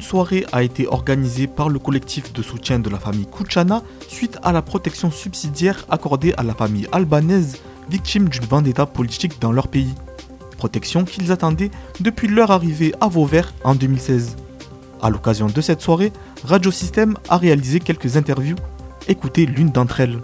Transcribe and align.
une 0.00 0.06
soirée 0.06 0.46
a 0.52 0.62
été 0.62 0.86
organisée 0.86 1.46
par 1.46 1.68
le 1.68 1.78
collectif 1.78 2.32
de 2.32 2.40
soutien 2.40 2.78
de 2.78 2.88
la 2.88 2.98
famille 2.98 3.26
Kuchana 3.26 3.82
suite 4.08 4.38
à 4.42 4.50
la 4.50 4.62
protection 4.62 5.10
subsidiaire 5.10 5.84
accordée 5.90 6.32
à 6.38 6.42
la 6.42 6.54
famille 6.54 6.88
albanaise 6.90 7.58
victime 7.90 8.30
d'une 8.30 8.46
vendetta 8.46 8.86
politique 8.86 9.38
dans 9.42 9.52
leur 9.52 9.68
pays. 9.68 9.94
Protection 10.56 11.04
qu'ils 11.04 11.32
attendaient 11.32 11.70
depuis 12.00 12.28
leur 12.28 12.50
arrivée 12.50 12.94
à 13.02 13.08
Vauvert 13.08 13.52
en 13.62 13.74
2016. 13.74 14.36
À 15.02 15.10
l'occasion 15.10 15.48
de 15.48 15.60
cette 15.60 15.82
soirée, 15.82 16.14
Radio 16.44 16.70
System 16.70 17.18
a 17.28 17.36
réalisé 17.36 17.78
quelques 17.78 18.16
interviews. 18.16 18.56
Écoutez 19.06 19.44
l'une 19.44 19.68
d'entre 19.68 20.00
elles. 20.00 20.22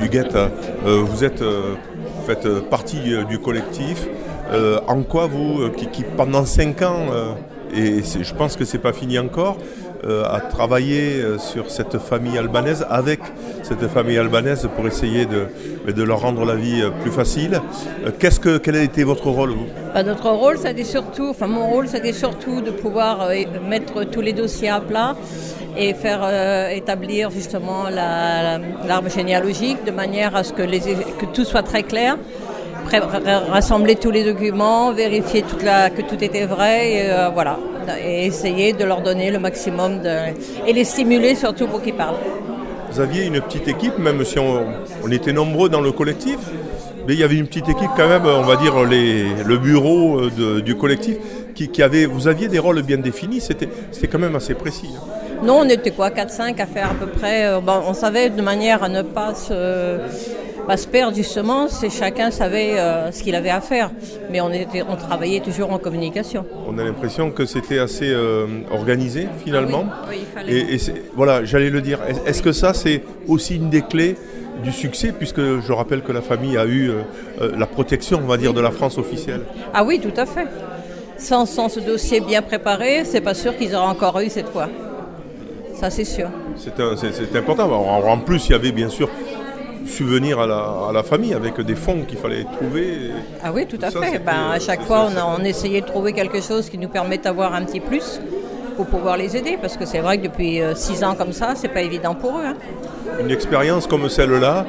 Huguette, 0.00 0.36
euh, 0.36 1.04
vous 1.06 1.22
êtes, 1.22 1.42
euh, 1.42 1.74
faites 2.26 2.48
partie 2.70 3.12
euh, 3.12 3.24
du 3.24 3.38
collectif. 3.40 4.08
en 4.88 5.02
quoi 5.02 5.26
vous, 5.26 5.68
qui, 5.76 6.02
pendant 6.16 6.46
5 6.46 6.80
ans, 6.80 7.06
et 7.74 8.02
je 8.02 8.34
pense 8.34 8.56
que 8.56 8.64
c'est 8.64 8.78
pas 8.78 8.92
fini 8.92 9.18
encore, 9.18 9.58
à 10.04 10.40
travailler 10.40 11.20
sur 11.38 11.68
cette 11.68 11.98
famille 11.98 12.38
albanaise, 12.38 12.86
avec 12.88 13.18
cette 13.62 13.88
famille 13.88 14.18
albanaise 14.18 14.68
pour 14.76 14.86
essayer 14.86 15.26
de, 15.26 15.48
de 15.90 16.02
leur 16.04 16.20
rendre 16.20 16.44
la 16.44 16.54
vie 16.54 16.82
plus 17.02 17.10
facile. 17.10 17.60
Qu'est-ce 18.20 18.38
que, 18.38 18.58
quel 18.58 18.76
a 18.76 18.82
été 18.82 19.02
votre 19.02 19.28
rôle 19.28 19.54
bah, 19.94 20.04
Notre 20.04 20.30
rôle, 20.30 20.58
c'était 20.58 20.84
surtout, 20.84 21.28
enfin 21.30 21.48
mon 21.48 21.66
rôle, 21.66 21.88
c'était 21.88 22.12
surtout 22.12 22.60
de 22.60 22.70
pouvoir 22.70 23.30
mettre 23.68 24.04
tous 24.04 24.20
les 24.20 24.32
dossiers 24.32 24.68
à 24.68 24.80
plat 24.80 25.16
et 25.76 25.94
faire 25.94 26.20
euh, 26.22 26.68
établir 26.70 27.30
justement 27.30 27.84
l'arbre 27.90 29.10
généalogique 29.10 29.84
de 29.84 29.90
manière 29.90 30.34
à 30.34 30.42
ce 30.42 30.52
que, 30.52 30.62
les, 30.62 30.80
que 30.80 31.26
tout 31.32 31.44
soit 31.44 31.62
très 31.62 31.82
clair, 31.82 32.16
rassembler 33.50 33.96
tous 33.96 34.10
les 34.10 34.24
documents, 34.24 34.92
vérifier 34.92 35.42
toute 35.42 35.62
la, 35.62 35.90
que 35.90 36.02
tout 36.02 36.22
était 36.22 36.46
vrai, 36.46 36.92
et, 36.92 37.10
euh, 37.10 37.28
voilà, 37.32 37.58
et 38.04 38.26
essayer 38.26 38.72
de 38.72 38.84
leur 38.84 39.02
donner 39.02 39.30
le 39.30 39.38
maximum 39.38 40.02
de, 40.02 40.32
et 40.66 40.72
les 40.72 40.84
stimuler 40.84 41.34
surtout 41.34 41.66
pour 41.66 41.82
qu'ils 41.82 41.94
parlent. 41.94 42.16
Vous 42.90 43.00
aviez 43.00 43.26
une 43.26 43.40
petite 43.40 43.68
équipe, 43.68 43.98
même 43.98 44.24
si 44.24 44.38
on, 44.38 45.10
était 45.10 45.32
nombreux 45.32 45.68
dans 45.68 45.80
le 45.80 45.92
collectif, 45.92 46.38
mais 47.06 47.14
il 47.14 47.20
y 47.20 47.24
avait 47.24 47.36
une 47.36 47.46
petite 47.46 47.68
équipe 47.68 47.90
quand 47.96 48.08
même, 48.08 48.26
on 48.26 48.42
va 48.42 48.56
dire 48.56 48.84
les, 48.84 49.26
le 49.44 49.58
bureau 49.58 50.20
euh, 50.20 50.60
du 50.60 50.76
collectif, 50.76 51.16
qui, 51.54 51.68
qui, 51.68 51.82
avait, 51.82 52.06
vous 52.06 52.28
aviez 52.28 52.48
des 52.48 52.58
rôles 52.58 52.82
bien 52.82 52.98
définis, 52.98 53.40
c'était 53.40 53.68
quand 54.08 54.18
même 54.18 54.36
assez 54.36 54.54
précis. 54.54 54.90
Hein. 54.96 55.16
Non, 55.42 55.60
on 55.60 55.68
était 55.68 55.90
quoi, 55.90 56.10
4-5 56.10 56.60
à 56.60 56.66
faire 56.66 56.90
à 56.90 56.94
peu 56.94 57.06
près. 57.06 57.46
Euh, 57.46 57.60
on 57.66 57.94
savait 57.94 58.30
de 58.30 58.42
manière 58.42 58.82
à 58.82 58.88
ne 58.88 59.02
pas 59.02 59.34
se, 59.34 59.98
perdre 60.90 61.16
justement, 61.16 61.68
c'est 61.68 61.90
chacun 61.90 62.30
savait 62.30 62.78
euh, 62.78 63.12
ce 63.12 63.22
qu'il 63.22 63.34
avait 63.34 63.50
à 63.50 63.60
faire. 63.60 63.90
Mais 64.30 64.40
on, 64.40 64.50
était, 64.50 64.82
on 64.82 64.96
travaillait 64.96 65.40
toujours 65.40 65.72
en 65.72 65.78
communication. 65.78 66.44
On 66.66 66.78
a 66.78 66.84
l'impression 66.84 67.30
que 67.30 67.46
c'était 67.46 67.78
assez 67.78 68.10
euh, 68.10 68.46
organisé 68.72 69.28
finalement. 69.44 69.84
Ah 69.90 70.06
oui, 70.08 70.16
il 70.20 70.26
fallait. 70.26 70.74
Et, 70.74 70.78
voilà, 71.14 71.44
j'allais 71.44 71.70
le 71.70 71.80
dire. 71.80 72.00
Est-ce 72.26 72.42
que 72.42 72.52
ça, 72.52 72.74
c'est 72.74 73.02
aussi 73.28 73.56
une 73.56 73.70
des 73.70 73.82
clés 73.82 74.16
du 74.62 74.72
succès, 74.72 75.12
puisque 75.12 75.40
je 75.40 75.72
rappelle 75.72 76.02
que 76.02 76.12
la 76.12 76.22
famille 76.22 76.56
a 76.56 76.66
eu 76.66 76.90
la 77.40 77.66
protection, 77.66 78.20
on 78.24 78.26
va 78.26 78.38
dire, 78.38 78.54
de 78.54 78.60
la 78.60 78.70
France 78.70 78.96
officielle? 78.96 79.42
Ah 79.74 79.84
oui, 79.84 80.00
tout 80.00 80.18
à 80.18 80.24
fait. 80.24 80.48
Sans, 81.18 81.44
sans 81.44 81.68
ce 81.68 81.80
dossier 81.80 82.20
bien 82.20 82.40
préparé, 82.40 83.04
c'est 83.04 83.20
pas 83.20 83.34
sûr 83.34 83.56
qu'ils 83.56 83.74
auraient 83.74 83.86
encore 83.86 84.18
eu 84.20 84.30
cette 84.30 84.48
fois 84.48 84.68
ça 85.76 85.90
c'est 85.90 86.04
sûr. 86.04 86.28
C'est 86.56 87.36
important. 87.36 87.70
En 87.70 88.18
plus, 88.18 88.48
il 88.48 88.52
y 88.52 88.54
avait 88.54 88.72
bien 88.72 88.88
sûr 88.88 89.08
subvenir 89.86 90.40
à 90.40 90.92
la, 90.92 91.02
famille 91.02 91.34
avec 91.34 91.60
des 91.60 91.74
fonds 91.74 92.02
qu'il 92.06 92.18
fallait 92.18 92.44
trouver. 92.44 93.10
Ah 93.42 93.52
oui, 93.52 93.66
tout 93.66 93.78
à 93.80 93.90
fait. 93.90 94.18
Ben, 94.18 94.50
à 94.52 94.58
chaque 94.58 94.82
fois, 94.82 95.08
on, 95.12 95.16
a, 95.16 95.24
on 95.38 95.44
essayait 95.44 95.80
de 95.80 95.86
trouver 95.86 96.12
quelque 96.12 96.40
chose 96.40 96.68
qui 96.68 96.78
nous 96.78 96.88
permette 96.88 97.24
d'avoir 97.24 97.54
un 97.54 97.64
petit 97.64 97.80
plus 97.80 98.20
pour 98.76 98.86
pouvoir 98.86 99.16
les 99.16 99.36
aider, 99.36 99.56
parce 99.60 99.76
que 99.76 99.86
c'est 99.86 100.00
vrai 100.00 100.18
que 100.18 100.24
depuis 100.24 100.60
euh, 100.60 100.74
six 100.74 101.02
ans 101.02 101.14
comme 101.14 101.32
ça, 101.32 101.54
c'est 101.56 101.68
pas 101.68 101.80
évident 101.80 102.14
pour 102.14 102.38
eux. 102.38 102.44
Hein. 102.44 102.54
Une 103.20 103.30
expérience 103.30 103.86
comme 103.86 104.08
celle-là, 104.08 104.66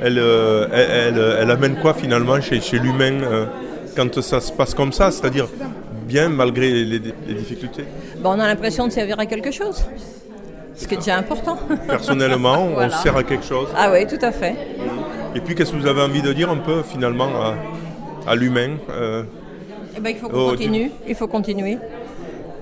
elle, 0.00 0.18
euh, 0.18 1.36
elle, 1.40 1.50
amène 1.50 1.76
quoi 1.76 1.92
finalement 1.92 2.40
chez, 2.40 2.60
chez 2.60 2.78
l'humain 2.78 3.22
euh, 3.22 3.46
quand 3.94 4.20
ça 4.22 4.40
se 4.40 4.50
passe 4.50 4.74
comme 4.74 4.92
ça, 4.92 5.10
c'est-à-dire 5.10 5.46
bien 6.06 6.30
malgré 6.30 6.84
les, 6.84 6.98
difficultés? 6.98 7.84
Ben, 8.18 8.30
On 8.30 8.40
a 8.40 8.46
l'impression 8.48 8.86
de 8.86 8.92
servir 8.92 9.20
à 9.20 9.26
quelque 9.26 9.50
chose 9.50 9.84
ce 10.74 10.86
qui 10.86 10.94
est 10.94 10.98
déjà 10.98 11.16
important. 11.16 11.58
Personnellement, 11.86 12.68
on 12.76 12.90
sert 12.90 13.16
à 13.16 13.22
quelque 13.22 13.44
chose. 13.44 13.68
Ah 13.76 13.90
oui, 13.92 14.06
tout 14.06 14.24
à 14.24 14.32
fait. 14.32 14.54
Et 15.34 15.40
puis, 15.40 15.54
qu'est-ce 15.54 15.72
que 15.72 15.76
vous 15.76 15.86
avez 15.86 16.02
envie 16.02 16.22
de 16.22 16.32
dire 16.32 16.50
un 16.50 16.56
peu 16.56 16.82
finalement 16.82 17.30
à, 18.26 18.34
l'humain 18.34 18.76
euh, 18.90 19.22
eh 19.96 20.00
ben, 20.00 20.10
Il 20.10 20.16
faut 20.16 20.28
qu'on 20.28 20.50
continue, 20.50 20.90
il 21.08 21.14
faut 21.14 21.28
continuer. 21.28 21.78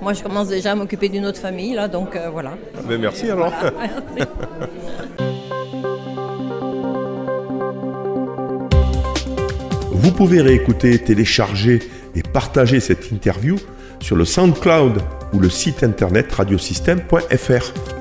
Moi, 0.01 0.13
je 0.13 0.23
commence 0.23 0.49
déjà 0.49 0.73
à 0.73 0.75
m'occuper 0.75 1.09
d'une 1.09 1.27
autre 1.27 1.41
famille, 1.41 1.75
là, 1.75 1.89
donc 1.89 2.15
euh, 2.15 2.29
voilà. 2.31 2.53
Ah 2.77 2.81
ben, 2.87 3.01
merci 3.01 3.31
alors. 3.31 3.53
Vous 9.91 10.13
pouvez 10.13 10.41
réécouter, 10.41 10.99
télécharger 11.01 11.81
et 12.15 12.23
partager 12.23 12.79
cette 12.81 13.11
interview 13.11 13.57
sur 14.01 14.17
le 14.17 14.25
SoundCloud 14.25 15.03
ou 15.33 15.41
le 15.41 15.51
site 15.51 15.83
internet 15.83 16.33
radiosystème.fr. 16.33 17.98